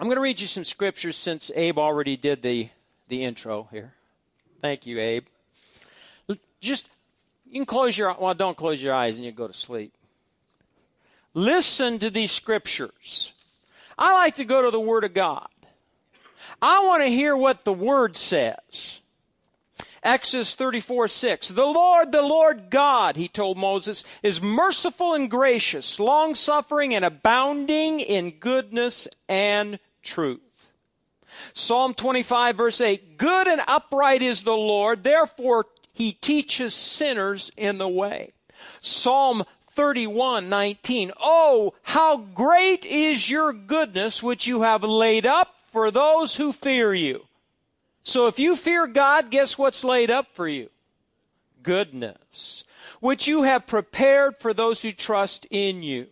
[0.00, 2.70] I'm going to read you some scriptures since Abe already did the,
[3.08, 3.92] the intro here.
[4.62, 5.26] Thank you, Abe.
[6.62, 6.88] Just,
[7.46, 9.92] you can close your, well, don't close your eyes and you go to sleep.
[11.34, 13.34] Listen to these scriptures.
[13.98, 15.48] I like to go to the Word of God.
[16.62, 19.02] I want to hear what the Word says.
[20.02, 21.48] Exodus 34 6.
[21.48, 27.04] The Lord, the Lord God, he told Moses, is merciful and gracious, long suffering and
[27.04, 30.40] abounding in goodness and truth.
[31.52, 33.16] Psalm 25 verse 8.
[33.16, 38.32] Good and upright is the Lord, therefore he teaches sinners in the way.
[38.80, 41.12] Psalm 31 19.
[41.20, 46.92] Oh, how great is your goodness which you have laid up for those who fear
[46.92, 47.26] you.
[48.02, 50.70] So if you fear God, guess what's laid up for you?
[51.62, 52.64] Goodness,
[53.00, 56.08] which you have prepared for those who trust in you.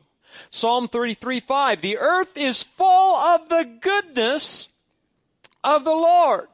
[0.51, 1.81] Psalm 33 5.
[1.81, 4.69] The earth is full of the goodness
[5.65, 6.49] of the Lord.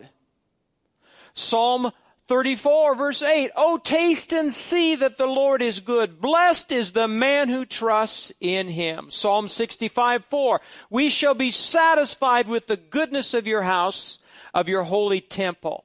[1.35, 1.93] Psalm
[2.27, 3.51] 34 verse 8.
[3.55, 6.21] Oh, taste and see that the Lord is good.
[6.21, 9.11] Blessed is the man who trusts in him.
[9.11, 10.61] Psalm 65 4.
[10.91, 14.19] We shall be satisfied with the goodness of your house
[14.55, 15.85] of your holy temple.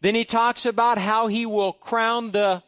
[0.00, 2.62] Then he talks about how he will crown the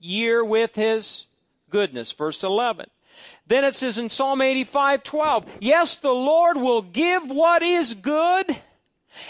[0.00, 1.26] year with his
[1.70, 2.12] goodness.
[2.12, 2.88] Verse 11.
[3.46, 8.56] Then it says in Psalm 85 12, Yes, the Lord will give what is good,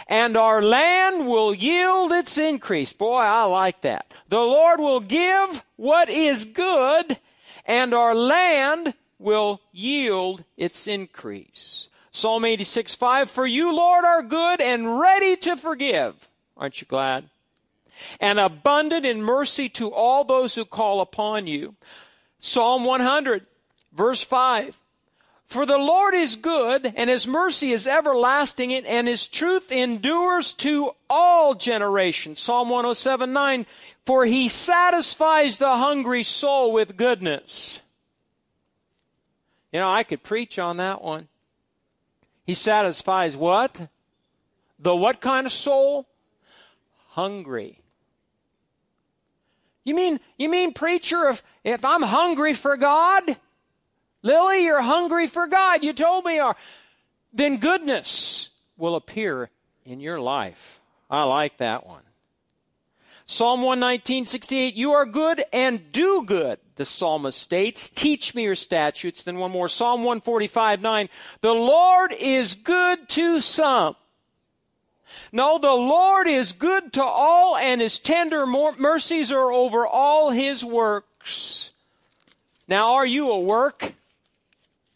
[0.06, 2.92] and our land will yield its increase.
[2.92, 4.12] Boy, I like that.
[4.28, 7.18] The Lord will give what is good,
[7.64, 11.88] and our land will yield its increase.
[12.10, 16.30] Psalm 86 5 For you, Lord, are good and ready to forgive.
[16.56, 17.28] Aren't you glad?
[18.20, 21.74] And abundant in mercy to all those who call upon you.
[22.38, 23.46] Psalm 100,
[23.96, 24.78] verse 5.
[25.46, 30.90] For the Lord is good, and his mercy is everlasting, and his truth endures to
[31.08, 32.40] all generations.
[32.40, 33.66] Psalm 107 9.
[34.04, 37.80] For he satisfies the hungry soul with goodness.
[39.72, 41.28] You know, I could preach on that one.
[42.44, 43.88] He satisfies what?
[44.78, 46.06] The what kind of soul?
[47.10, 47.80] Hungry.
[49.84, 53.36] You mean, you mean, preacher, if, if I'm hungry for God,
[54.26, 55.84] Lily, you're hungry for God.
[55.84, 56.56] You told me are.
[57.32, 59.50] Then goodness will appear
[59.84, 60.80] in your life.
[61.08, 62.02] I like that one.
[63.26, 67.88] Psalm 119, 68, you are good and do good, the psalmist states.
[67.88, 69.22] Teach me your statutes.
[69.22, 69.68] Then one more.
[69.68, 71.08] Psalm 145, 9,
[71.40, 73.94] the Lord is good to some.
[75.30, 80.64] No, the Lord is good to all and his tender mercies are over all his
[80.64, 81.70] works.
[82.66, 83.92] Now, are you a work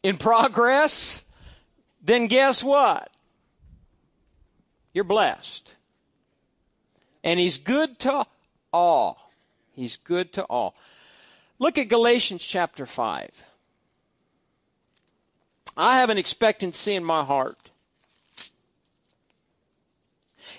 [0.02, 1.24] in progress?
[2.02, 3.10] Then guess what?
[4.92, 5.74] You're blessed.
[7.22, 8.26] And he's good to
[8.72, 9.30] all.
[9.74, 10.74] He's good to all.
[11.58, 13.44] Look at Galatians chapter 5.
[15.76, 17.70] I have an expectancy in my heart.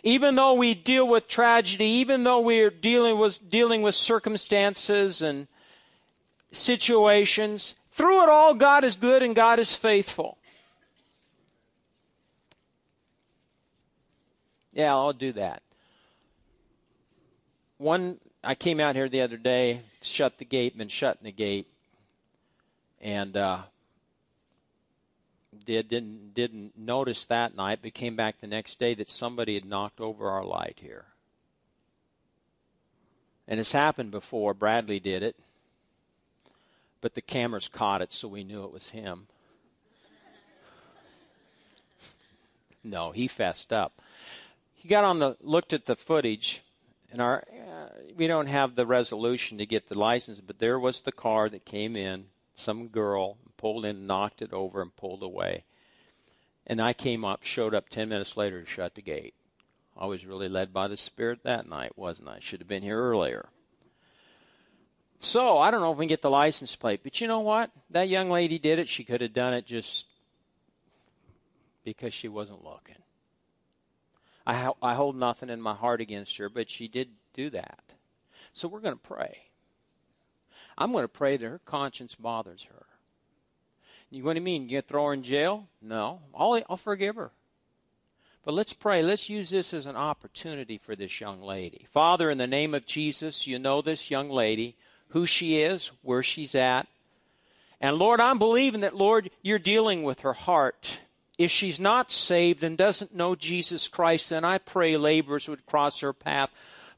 [0.03, 5.47] Even though we deal with tragedy, even though we're dealing with, dealing with circumstances and
[6.51, 10.37] situations, through it all, God is good and God is faithful.
[14.73, 15.61] Yeah, I'll do that
[17.81, 21.67] one I came out here the other day, shut the gate, been shutting the gate,
[23.01, 23.63] and uh,
[25.65, 29.65] did didn't didn't notice that night, but came back the next day that somebody had
[29.65, 31.05] knocked over our light here.
[33.47, 34.53] And it's happened before.
[34.53, 35.35] Bradley did it,
[37.01, 39.27] but the cameras caught it, so we knew it was him.
[42.83, 44.01] no, he fessed up.
[44.73, 46.63] He got on the looked at the footage
[47.11, 51.01] and our uh, we don't have the resolution to get the license, but there was
[51.01, 52.25] the car that came in.
[52.53, 55.65] Some girl pulled in, knocked it over, and pulled away.
[56.65, 59.33] And I came up, showed up ten minutes later to shut the gate.
[59.97, 62.39] I was really led by the Spirit that night, wasn't I?
[62.39, 63.49] Should have been here earlier.
[65.21, 67.69] So I don't know if we can get the license plate, but you know what?
[67.91, 68.89] That young lady did it.
[68.89, 70.07] She could have done it just
[71.83, 72.95] because she wasn't looking.
[74.47, 77.93] I, I hold nothing in my heart against her, but she did do that.
[78.53, 79.37] So we're going to pray.
[80.75, 82.85] I'm going to pray that her conscience bothers her.
[84.09, 84.69] You know what I mean?
[84.69, 85.67] You throw her in jail?
[85.83, 86.21] No.
[86.33, 87.29] I'll, I'll forgive her.
[88.43, 89.03] But let's pray.
[89.03, 91.85] Let's use this as an opportunity for this young lady.
[91.91, 94.75] Father, in the name of Jesus, you know this young lady,
[95.11, 96.87] who she is, where she's at.
[97.79, 100.99] And Lord, I'm believing that, Lord, you're dealing with her heart
[101.43, 106.01] if she's not saved and doesn't know Jesus Christ, then I pray labors would cross
[106.01, 106.51] her path.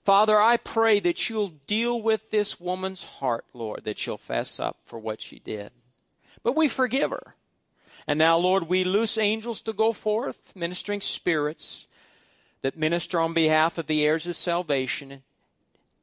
[0.04, 4.78] Father, I pray that you'll deal with this woman's heart, Lord, that she'll fess up
[4.86, 5.72] for what she did.
[6.44, 7.36] But we forgive her.
[8.06, 11.88] And now, Lord, we loose angels to go forth, ministering spirits
[12.62, 15.24] that minister on behalf of the heirs of salvation.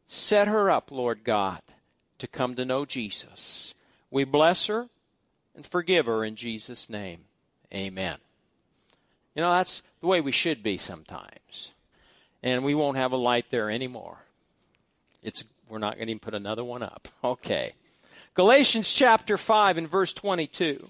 [0.07, 1.61] Set her up, Lord God,
[2.21, 3.75] to come to know Jesus.
[4.11, 4.89] We bless her
[5.55, 7.25] and forgive her in Jesus' name.
[7.75, 8.19] Amen.
[9.35, 11.73] You know, that's the way we should be sometimes.
[12.43, 14.19] And we won't have a light there anymore.
[15.23, 17.09] It's we're not going to put another one up.
[17.23, 17.75] Okay.
[18.35, 20.89] Galatians chapter 5 and verse 22.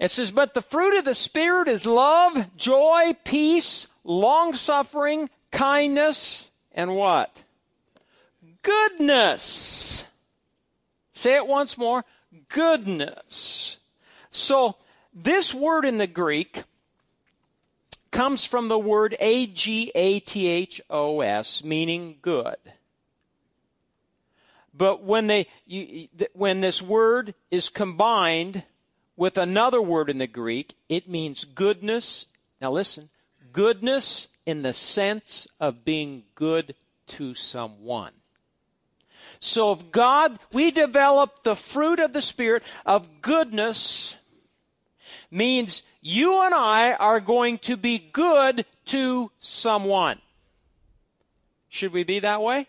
[0.00, 6.50] It says, But the fruit of the Spirit is love, joy, peace, long suffering, kindness,
[6.72, 7.43] and what?
[8.64, 10.04] Goodness.
[11.12, 12.04] Say it once more
[12.48, 13.78] goodness.
[14.30, 14.76] So,
[15.14, 16.64] this word in the Greek
[18.10, 22.56] comes from the word A G A T H O S, meaning good.
[24.72, 28.64] But when they you, when this word is combined
[29.16, 32.26] with another word in the Greek, it means goodness.
[32.60, 33.10] Now listen,
[33.52, 36.74] goodness in the sense of being good
[37.06, 38.12] to someone.
[39.40, 44.16] So if God, we develop the fruit of the Spirit of goodness,
[45.30, 50.18] means you and I are going to be good to someone.
[51.68, 52.68] Should we be that way?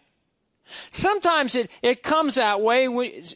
[0.89, 2.85] Sometimes it, it comes that way.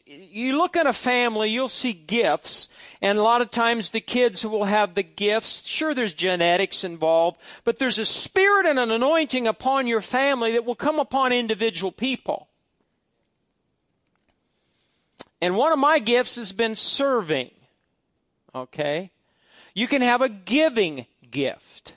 [0.07, 2.69] You look at a family, you'll see gifts,
[3.01, 5.67] and a lot of times the kids will have the gifts.
[5.67, 10.65] Sure, there's genetics involved, but there's a spirit and an anointing upon your family that
[10.65, 12.48] will come upon individual people.
[15.41, 17.51] And one of my gifts has been serving.
[18.53, 19.11] Okay?
[19.73, 21.93] You can have a giving gift.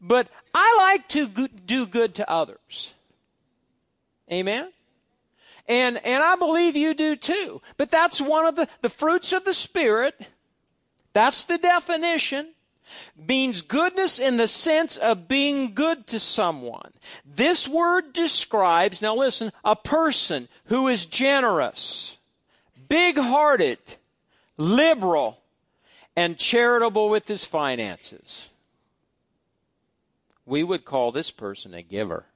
[0.00, 2.94] But I like to do good to others.
[4.30, 4.70] Amen?
[5.68, 7.60] And, and I believe you do too.
[7.76, 10.20] But that's one of the, the fruits of the Spirit.
[11.12, 12.54] That's the definition.
[13.16, 16.92] Means goodness in the sense of being good to someone.
[17.24, 22.16] This word describes, now listen, a person who is generous
[22.90, 23.78] big hearted,
[24.58, 25.40] liberal,
[26.14, 28.50] and charitable with his finances.
[30.44, 32.26] We would call this person a giver.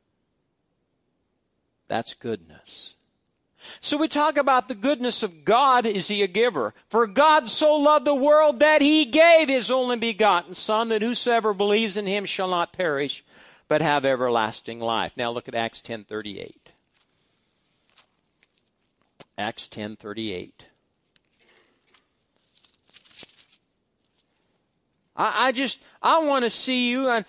[1.88, 2.94] That's goodness.
[3.80, 5.86] So we talk about the goodness of God.
[5.86, 6.74] Is he a giver?
[6.88, 11.52] For God so loved the world that he gave his only begotten Son, that whosoever
[11.52, 13.24] believes in him shall not perish,
[13.66, 15.16] but have everlasting life.
[15.16, 16.63] Now look at Acts 10:38.
[19.36, 20.52] Acts 10:38.
[25.16, 27.08] I, I just I want to see you.
[27.08, 27.24] And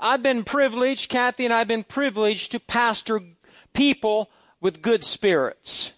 [0.00, 3.20] I've been privileged, Kathy and I've been privileged to pastor
[3.72, 5.92] people with good spirits.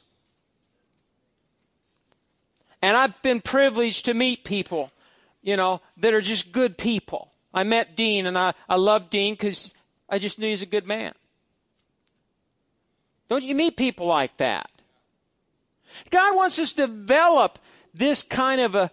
[2.83, 4.91] And I've been privileged to meet people,
[5.43, 7.31] you know, that are just good people.
[7.53, 9.73] I met Dean and I, I love Dean because
[10.09, 11.15] I just knew he's a good man.
[13.29, 14.71] Don't you meet people like that?
[16.11, 17.58] God wants us to develop
[17.93, 18.91] this kind of a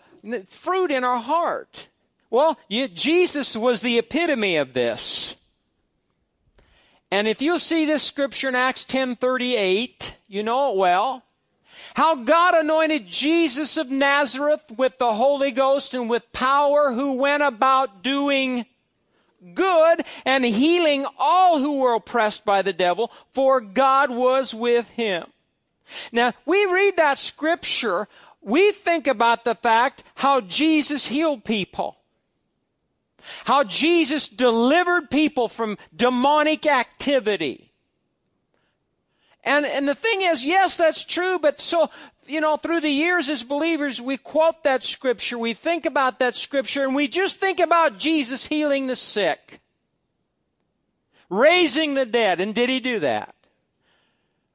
[0.47, 1.87] fruit in our heart.
[2.29, 5.35] Well, you, Jesus was the epitome of this.
[7.11, 11.23] And if you see this scripture in Acts 10:38, you know it well.
[11.95, 17.43] How God anointed Jesus of Nazareth with the Holy Ghost and with power who went
[17.43, 18.65] about doing
[19.53, 25.25] good and healing all who were oppressed by the devil, for God was with him.
[26.11, 28.07] Now, we read that scripture,
[28.41, 31.97] we think about the fact how Jesus healed people.
[33.45, 37.71] How Jesus delivered people from demonic activity.
[39.43, 41.89] And, and the thing is, yes, that's true, but so,
[42.27, 46.35] you know, through the years as believers, we quote that scripture, we think about that
[46.35, 49.59] scripture, and we just think about Jesus healing the sick,
[51.29, 52.39] raising the dead.
[52.39, 53.33] And did he do that?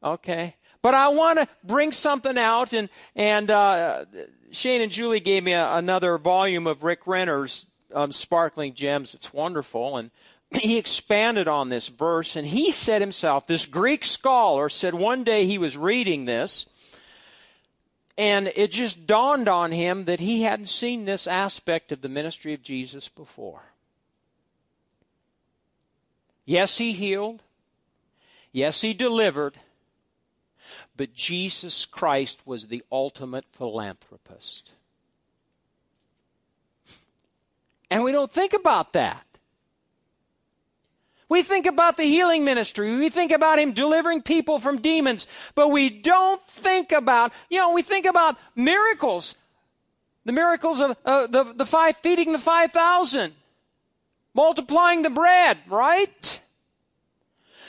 [0.02, 0.54] Okay.
[0.82, 4.04] But I want to bring something out, and and uh,
[4.52, 9.14] Shane and Julie gave me a, another volume of Rick Renner's um, Sparkling Gems.
[9.14, 10.10] It's wonderful, and
[10.52, 15.44] he expanded on this verse, and he said himself, this Greek scholar said one day
[15.44, 16.66] he was reading this,
[18.16, 22.54] and it just dawned on him that he hadn't seen this aspect of the ministry
[22.54, 23.62] of Jesus before.
[26.44, 27.42] Yes, he healed.
[28.52, 29.58] Yes, he delivered.
[30.96, 34.72] But Jesus Christ was the ultimate philanthropist.
[37.90, 39.24] And we don't think about that.
[41.28, 42.96] We think about the healing ministry.
[42.96, 47.72] We think about him delivering people from demons, but we don't think about, you know,
[47.72, 49.34] we think about miracles.
[50.24, 53.32] The miracles of uh, the, the five, feeding the 5,000,
[54.34, 56.40] multiplying the bread, right?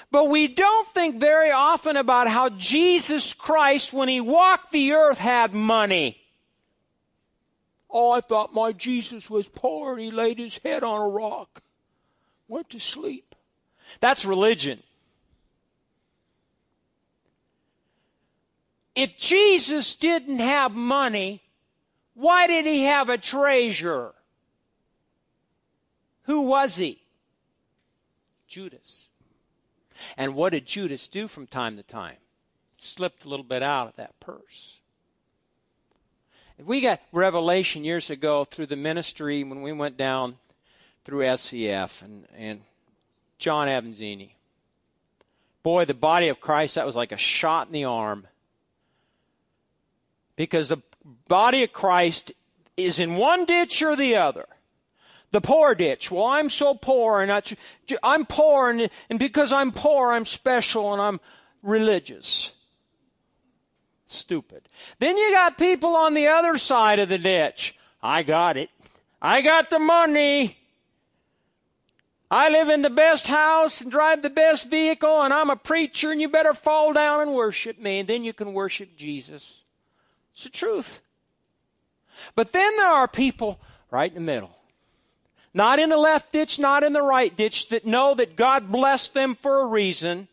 [0.09, 5.19] But we don't think very often about how Jesus Christ, when he walked the earth,
[5.19, 6.17] had money.
[7.89, 11.61] Oh, I thought my Jesus was poor and he laid his head on a rock,
[12.47, 13.35] went to sleep.
[13.99, 14.83] That's religion.
[18.95, 21.43] If Jesus didn't have money,
[22.13, 24.13] why did he have a treasure?
[26.23, 27.01] Who was he?
[28.47, 29.06] Judas.
[30.15, 32.17] And what did Judas do from time to time?
[32.77, 34.79] Slipped a little bit out of that purse.
[36.63, 40.37] We got revelation years ago through the ministry when we went down
[41.03, 42.61] through SCF and, and
[43.37, 44.31] John Avanzini.
[45.61, 48.27] Boy, the body of Christ, that was like a shot in the arm.
[50.35, 50.81] Because the
[51.27, 52.31] body of Christ
[52.75, 54.45] is in one ditch or the other.
[55.31, 56.09] The poor ditch.
[56.09, 57.31] Well, I'm so poor and
[58.01, 61.19] I'm poor and, and because I'm poor, I'm special and I'm
[61.61, 62.53] religious.
[64.05, 64.63] Stupid.
[64.99, 67.75] Then you got people on the other side of the ditch.
[68.01, 68.69] I got it.
[69.21, 70.57] I got the money.
[72.29, 76.11] I live in the best house and drive the best vehicle, and I'm a preacher,
[76.11, 79.63] and you better fall down and worship me, and then you can worship Jesus.
[80.33, 81.01] It's the truth.
[82.35, 84.56] But then there are people right in the middle.
[85.53, 89.13] Not in the left ditch, not in the right ditch, that know that God blessed
[89.13, 90.27] them for a reason.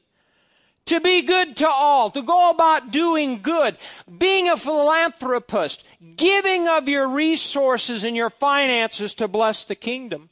[0.87, 3.79] To be good to all, to go about doing good,
[4.19, 10.29] being a philanthropist, giving of your resources and your finances to bless the kingdom.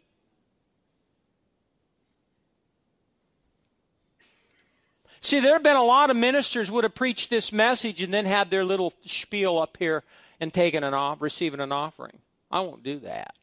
[5.23, 8.27] See, there have been a lot of ministers would have preached this message and then
[8.27, 10.03] had their little spiel up here
[10.39, 12.19] and taken an off, receiving an offering.
[12.51, 13.35] I won't do that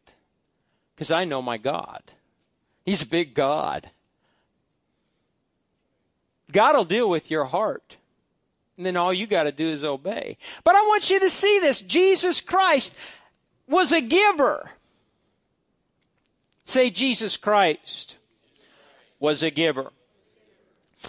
[0.99, 2.03] because I know my God.
[2.85, 3.89] He's a big God.
[6.51, 7.95] God will deal with your heart.
[8.75, 10.35] And then all you got to do is obey.
[10.65, 11.79] But I want you to see this.
[11.81, 12.93] Jesus Christ
[13.65, 14.71] was a giver.
[16.65, 18.17] Say, Jesus Christ
[19.21, 19.93] was a giver.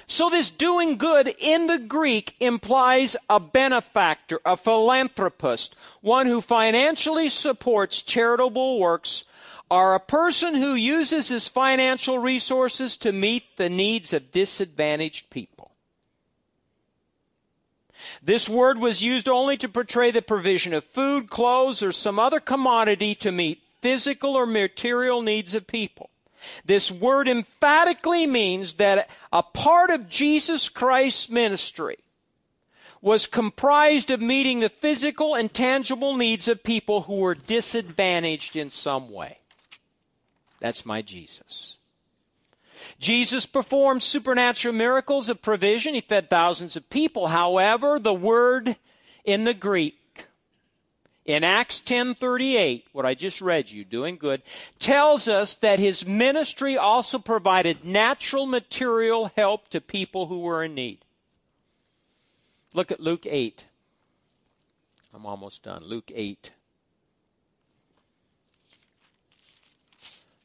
[0.06, 7.28] So this doing good in the Greek implies a benefactor, a philanthropist, one who financially
[7.28, 9.24] supports charitable works,
[9.70, 15.70] or a person who uses his financial resources to meet the needs of disadvantaged people.
[18.22, 22.40] This word was used only to portray the provision of food, clothes, or some other
[22.40, 26.10] commodity to meet physical or material needs of people.
[26.64, 31.98] This word emphatically means that a part of Jesus Christ's ministry
[33.02, 38.70] was comprised of meeting the physical and tangible needs of people who were disadvantaged in
[38.70, 39.39] some way.
[40.60, 41.78] That's my Jesus.
[42.98, 45.94] Jesus performed supernatural miracles of provision.
[45.94, 47.28] He fed thousands of people.
[47.28, 48.76] However, the word
[49.24, 49.96] in the Greek
[51.24, 54.42] in Acts 10:38, what I just read you, doing good,
[54.78, 60.74] tells us that his ministry also provided natural material help to people who were in
[60.74, 61.04] need.
[62.72, 63.66] Look at Luke 8.
[65.12, 65.84] I'm almost done.
[65.84, 66.52] Luke 8.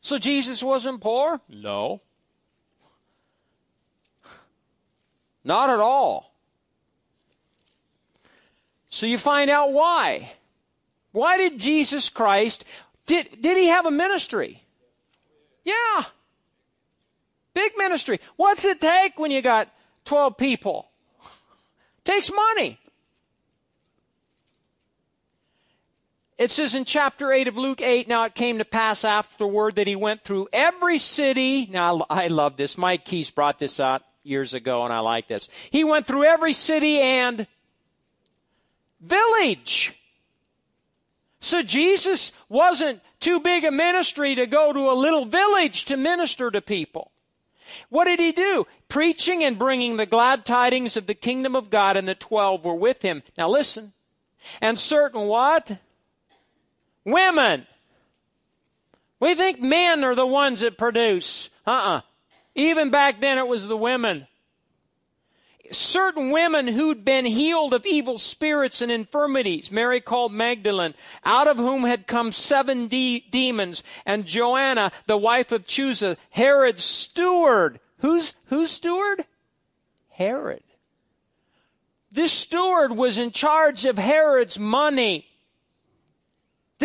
[0.06, 1.42] So Jesus wasn't poor?
[1.50, 2.00] No.
[5.44, 6.32] Not at all.
[8.88, 10.34] So you find out why.
[11.12, 12.66] Why did Jesus Christ,
[13.08, 14.62] did, did he have a ministry?
[15.64, 16.04] Yeah.
[17.56, 18.20] Big ministry.
[18.36, 19.74] What's it take when you got
[20.06, 20.88] 12 people?
[22.04, 22.78] takes money.
[26.38, 29.88] It says in chapter 8 of Luke 8, now it came to pass afterward that
[29.88, 31.66] he went through every city.
[31.68, 32.78] Now I love this.
[32.78, 35.48] Mike Keys brought this out years ago and I like this.
[35.72, 37.48] He went through every city and
[39.00, 39.96] village
[41.46, 46.50] so Jesus wasn't too big a ministry to go to a little village to minister
[46.50, 47.12] to people.
[47.90, 48.66] What did he do?
[48.90, 52.74] Preaching and bringing the glad tidings of the kingdom of God, and the twelve were
[52.74, 53.22] with him.
[53.38, 53.94] Now listen.
[54.60, 55.78] And certain what?
[57.06, 57.68] Women.
[59.20, 61.50] We think men are the ones that produce.
[61.66, 62.02] Uh uh
[62.56, 64.28] Even back then it was the women.
[65.72, 70.94] certain women who'd been healed of evil spirits and infirmities, Mary called Magdalene,
[71.24, 76.84] out of whom had come seven de- demons, and Joanna, the wife of Chuza, Herod's
[76.84, 77.80] steward.
[78.00, 79.26] Who's, who's steward?
[80.10, 80.64] Herod.
[82.12, 85.28] This steward was in charge of Herod's money.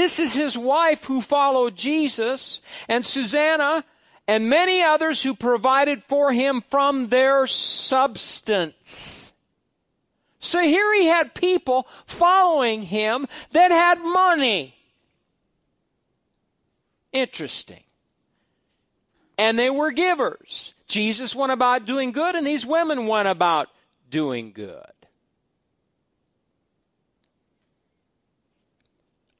[0.00, 3.84] This is his wife who followed Jesus, and Susanna,
[4.26, 9.34] and many others who provided for him from their substance.
[10.38, 14.74] So here he had people following him that had money.
[17.12, 17.84] Interesting.
[19.36, 20.72] And they were givers.
[20.88, 23.68] Jesus went about doing good, and these women went about
[24.08, 24.89] doing good.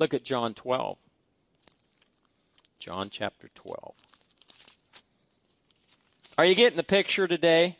[0.00, 0.97] Look at John 12.
[2.78, 3.95] John chapter 12.
[6.38, 7.76] Are you getting the picture today?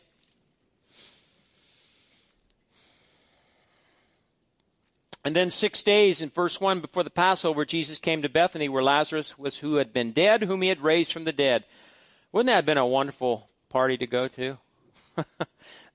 [5.25, 8.83] And then six days in verse 1 before the Passover, Jesus came to Bethany where
[8.83, 11.63] Lazarus was who had been dead, whom he had raised from the dead.
[12.31, 14.59] Wouldn't that have been a wonderful party to go to?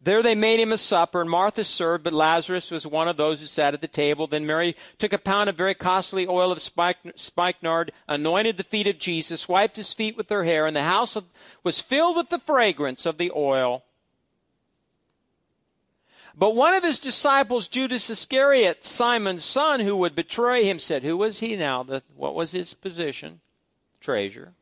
[0.01, 3.41] There they made him a supper, and Martha served, but Lazarus was one of those
[3.41, 4.27] who sat at the table.
[4.27, 8.99] Then Mary took a pound of very costly oil of spikenard, anointed the feet of
[8.99, 11.17] Jesus, wiped his feet with her hair, and the house
[11.65, 13.85] was filled with the fragrance of the oil.
[16.39, 21.17] But one of his disciples, Judas Iscariot, Simon's son, who would betray him, said, Who
[21.17, 21.83] was he now?
[22.15, 23.41] What was his position?
[24.01, 24.53] Treasure.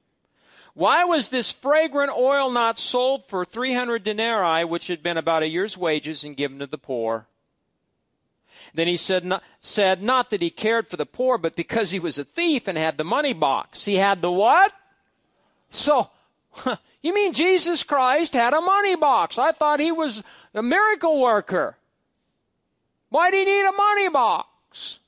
[0.73, 5.49] Why was this fragrant oil not sold for 300 denarii, which had been about a
[5.49, 7.27] year's wages, and given to the poor?
[8.73, 12.01] Then he said not, said, not that he cared for the poor, but because he
[12.01, 13.85] was a thief and had the money box.
[13.85, 14.73] He had the what?
[15.71, 16.11] So,
[17.03, 19.39] you mean Jesus Christ had a money box?
[19.39, 20.23] I thought he was
[20.55, 21.77] a miracle worker.
[23.11, 24.99] Why did he need a money box?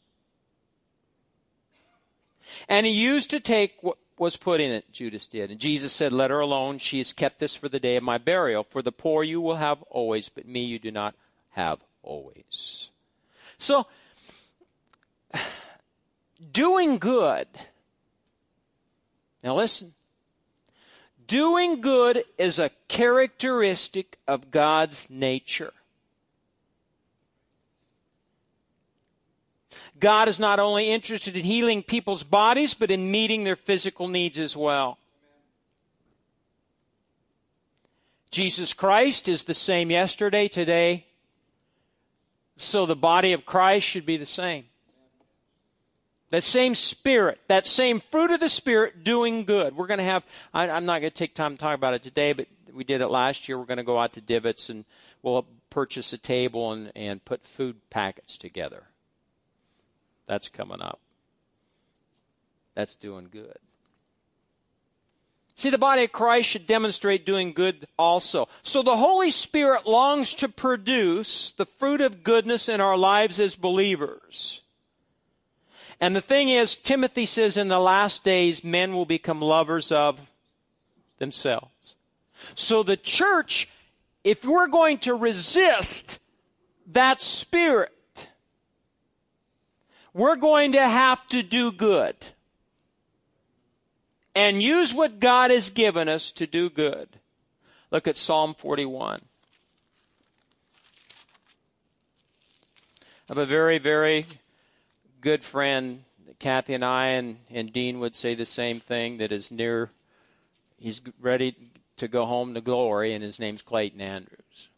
[2.68, 3.75] And he used to take
[4.18, 5.50] was put in it, Judas did.
[5.50, 6.78] And Jesus said, Let her alone.
[6.78, 8.64] She has kept this for the day of my burial.
[8.64, 11.14] For the poor you will have always, but me you do not
[11.50, 12.90] have always.
[13.58, 13.86] So,
[16.52, 17.49] doing good.
[19.43, 19.93] Now listen.
[21.26, 25.73] Doing good is a characteristic of God's nature.
[29.99, 34.39] God is not only interested in healing people's bodies, but in meeting their physical needs
[34.39, 34.99] as well.
[38.30, 41.06] Jesus Christ is the same yesterday, today,
[42.56, 44.67] so the body of Christ should be the same.
[46.30, 49.76] That same spirit, that same fruit of the spirit doing good.
[49.76, 52.02] We're going to have, I, am not going to take time to talk about it
[52.02, 53.59] today, but we did it last year.
[53.59, 54.85] We're going to go out to Divots and
[55.23, 58.85] we'll purchase a table and, and put food packets together.
[60.26, 61.00] That's coming up.
[62.75, 63.58] That's doing good.
[65.54, 68.47] See, the body of Christ should demonstrate doing good also.
[68.62, 73.56] So the Holy Spirit longs to produce the fruit of goodness in our lives as
[73.56, 74.60] believers.
[75.99, 80.21] And the thing is, Timothy says in the last days, men will become lovers of
[81.17, 81.97] themselves.
[82.54, 83.71] So the church,
[84.25, 86.21] if we're going to resist
[86.89, 87.96] that spirit,
[90.16, 92.16] we're going to have to do good
[94.34, 97.08] and use what God has given us to do good.
[97.90, 99.20] Look at Psalm 41.
[102.98, 104.24] I have a very, very
[105.20, 106.04] good friend,
[106.38, 109.90] Kathy and I, and, and Dean would say the same thing that is near,
[110.78, 111.56] he's ready
[111.98, 114.70] to go home to glory, and his name's Clayton Andrews.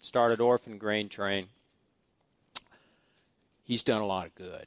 [0.00, 1.46] Started Orphan Grain Train
[3.64, 4.66] he's done a lot of good.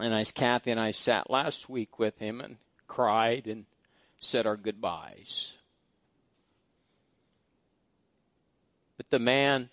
[0.00, 3.66] And as Kathy and I sat last week with him and cried and
[4.20, 5.54] said our goodbyes.
[8.96, 9.70] But the man,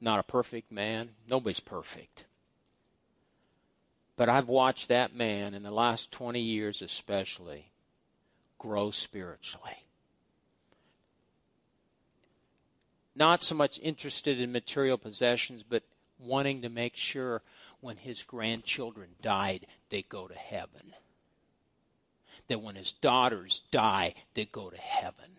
[0.00, 2.24] not a perfect man, nobody's perfect.
[4.16, 7.70] But I've watched that man in the last 20 years especially
[8.58, 9.84] grow spiritually.
[13.18, 15.82] Not so much interested in material possessions, but
[16.18, 17.42] wanting to make sure
[17.80, 20.94] when his grandchildren died, they go to heaven.
[22.48, 25.32] That when his daughters die, they go to heaven.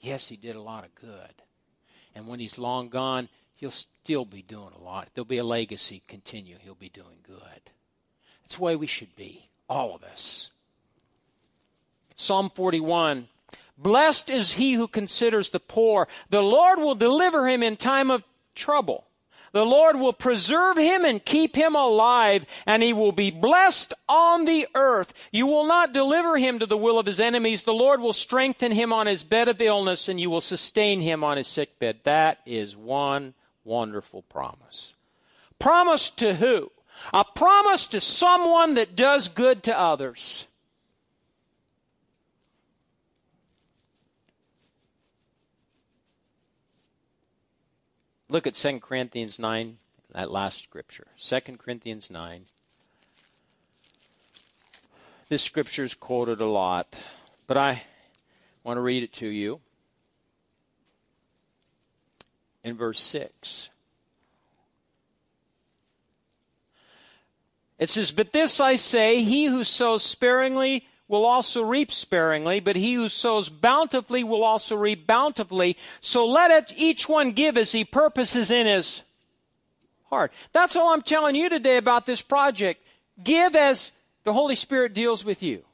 [0.00, 1.42] Yes, he did a lot of good.
[2.14, 5.08] And when he's long gone, he'll still be doing a lot.
[5.14, 6.56] There'll be a legacy continue.
[6.60, 7.70] He'll be doing good.
[8.42, 10.52] That's the way we should be, all of us.
[12.18, 13.28] Psalm 41.
[13.78, 16.08] Blessed is he who considers the poor.
[16.30, 19.04] The Lord will deliver him in time of trouble.
[19.52, 24.44] The Lord will preserve him and keep him alive, and he will be blessed on
[24.44, 25.14] the earth.
[25.32, 27.62] You will not deliver him to the will of his enemies.
[27.62, 31.24] The Lord will strengthen him on his bed of illness, and you will sustain him
[31.24, 32.00] on his sick bed.
[32.02, 33.32] That is one
[33.64, 34.94] wonderful promise.
[35.58, 36.70] Promise to who?
[37.14, 40.46] A promise to someone that does good to others.
[48.30, 49.78] Look at 2 Corinthians 9,
[50.12, 51.06] that last scripture.
[51.18, 52.44] 2 Corinthians 9.
[55.30, 56.98] This scripture is quoted a lot,
[57.46, 57.84] but I
[58.64, 59.60] want to read it to you.
[62.62, 63.70] In verse 6.
[67.78, 72.76] It says, But this I say, he who sows sparingly will also reap sparingly, but
[72.76, 75.76] he who sows bountifully will also reap bountifully.
[76.00, 79.02] So let it, each one give as he purposes in his
[80.10, 80.32] heart.
[80.52, 82.84] That's all I'm telling you today about this project.
[83.22, 83.92] Give as
[84.24, 85.64] the Holy Spirit deals with you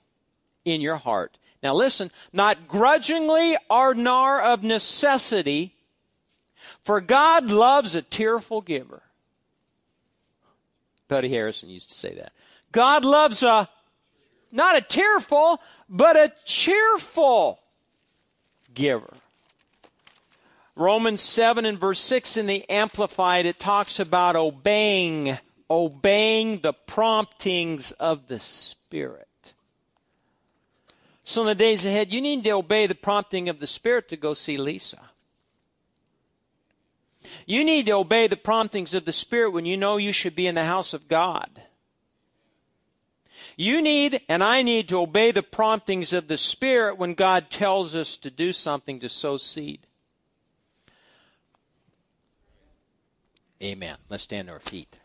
[0.65, 1.37] in your heart.
[1.63, 5.75] Now listen, not grudgingly or nor of necessity,
[6.83, 9.03] for God loves a tearful giver.
[11.09, 12.33] Buddy Harrison used to say that.
[12.73, 13.69] God loves a
[14.55, 17.59] not a tearful, but a cheerful
[18.73, 19.13] giver.
[20.77, 25.39] Romans 7 and verse 6 in the Amplified, it talks about obeying,
[25.71, 29.29] obeying the promptings of the Spirit.
[31.25, 34.17] So in the days ahead, you need to obey the prompting of the Spirit to
[34.17, 35.11] go see Lisa.
[37.47, 40.47] You need to obey the promptings of the Spirit when you know you should be
[40.47, 41.63] in the house of God.
[43.57, 47.95] You need and I need to obey the promptings of the Spirit when God tells
[47.95, 49.87] us to do something to sow seed.
[53.63, 53.97] Amen.
[54.09, 54.99] Let's stand to our feet.